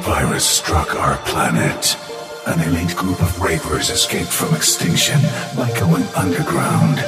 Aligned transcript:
virus 0.00 0.44
struck 0.46 0.94
our 0.94 1.16
planet. 1.18 1.96
An 2.46 2.60
elite 2.60 2.96
group 2.96 3.20
of 3.20 3.40
ravers 3.40 3.90
escaped 3.90 4.32
from 4.32 4.54
extinction 4.54 5.20
by 5.56 5.70
going 5.78 6.04
underground. 6.16 6.98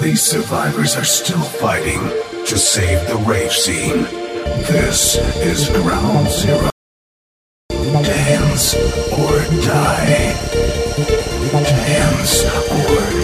These 0.00 0.22
survivors 0.22 0.96
are 0.96 1.04
still 1.04 1.42
fighting 1.42 2.00
to 2.46 2.58
save 2.58 3.06
the 3.08 3.16
rave 3.26 3.52
scene. 3.52 4.02
This 4.66 5.16
is 5.36 5.68
Ground 5.70 6.28
Zero. 6.28 6.70
Dance 7.70 8.74
or 9.12 9.38
die. 9.66 10.34
Dance 11.52 12.44
or 12.44 13.17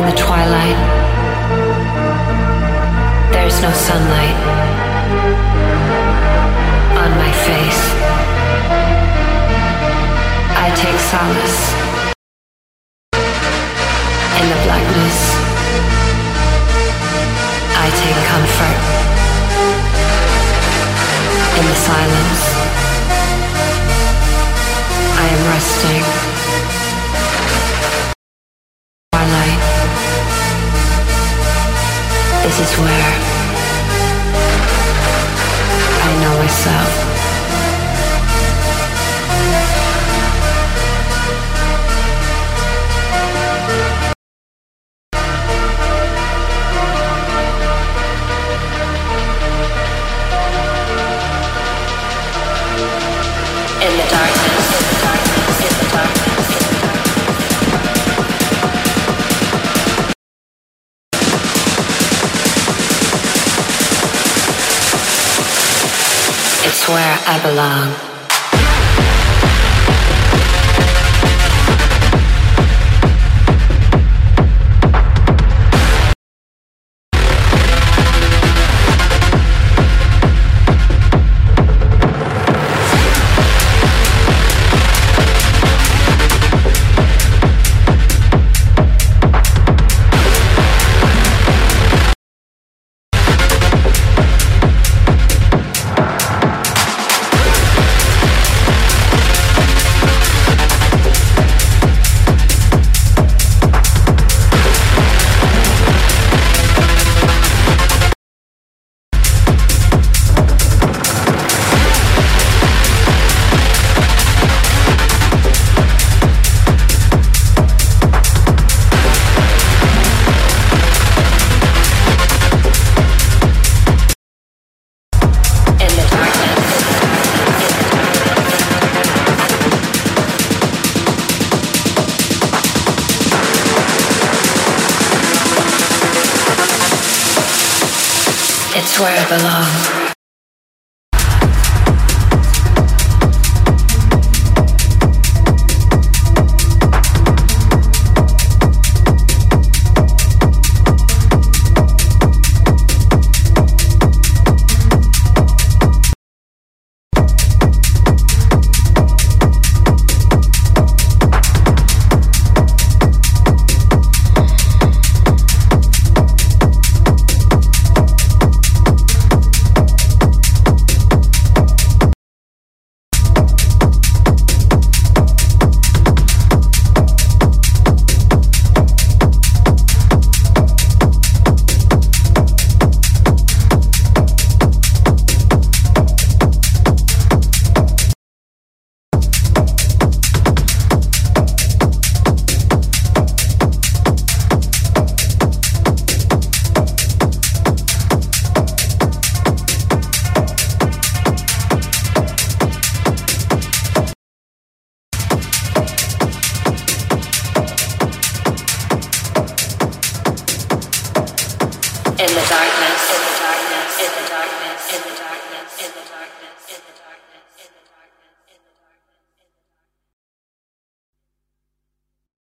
In 0.00 0.06
the 0.06 0.16
twilight. 0.16 0.80
There's 3.32 3.60
no 3.60 3.70
sunlight 3.70 4.38
on 7.02 7.10
my 7.22 7.32
face. 7.46 7.82
I 10.64 10.66
take 10.82 10.98
solace 11.12 11.60
in 14.40 14.46
the 14.52 14.60
darkness, 14.70 15.18
in 21.58 21.64
the 21.72 21.78
silence. 21.88 22.42
I 25.22 25.26
am 25.34 25.40
the 25.52 26.29
darkness, 32.50 32.72
is 32.72 32.78
where 32.80 33.30
darkness, 36.02 36.40
in 36.40 36.46
the 37.00 37.09
darkness. 67.60 68.09